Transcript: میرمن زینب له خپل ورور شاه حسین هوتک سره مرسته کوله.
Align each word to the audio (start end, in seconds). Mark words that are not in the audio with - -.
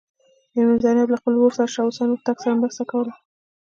میرمن 0.53 0.77
زینب 0.83 1.07
له 1.11 1.17
خپل 1.21 1.33
ورور 1.35 1.53
شاه 1.73 1.87
حسین 1.89 2.09
هوتک 2.11 2.37
سره 2.43 2.59
مرسته 2.61 2.83
کوله. 2.91 3.13